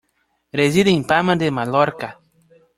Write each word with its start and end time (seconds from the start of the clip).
Reside 0.51 0.89
en 0.89 1.03
Palma 1.03 1.35
de 1.35 1.51
Mallorca. 1.51 2.19